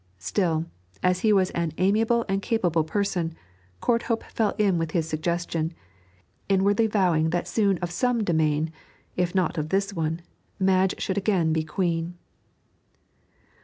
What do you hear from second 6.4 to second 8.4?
inwardly vowing that soon of some